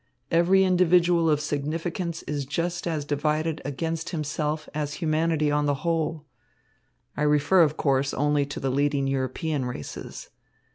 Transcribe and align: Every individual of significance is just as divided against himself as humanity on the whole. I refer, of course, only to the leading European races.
Every 0.31 0.63
individual 0.63 1.29
of 1.29 1.39
significance 1.41 2.23
is 2.23 2.47
just 2.47 2.87
as 2.87 3.05
divided 3.05 3.61
against 3.63 4.09
himself 4.09 4.67
as 4.73 4.95
humanity 4.95 5.51
on 5.51 5.67
the 5.67 5.75
whole. 5.85 6.25
I 7.15 7.21
refer, 7.21 7.61
of 7.61 7.77
course, 7.77 8.11
only 8.11 8.43
to 8.47 8.59
the 8.59 8.71
leading 8.71 9.05
European 9.05 9.63
races. 9.65 10.31